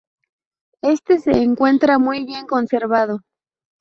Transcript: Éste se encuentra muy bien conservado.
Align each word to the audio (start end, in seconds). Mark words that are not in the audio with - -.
Éste 0.81 1.19
se 1.19 1.29
encuentra 1.43 1.99
muy 1.99 2.25
bien 2.25 2.47
conservado. 2.47 3.19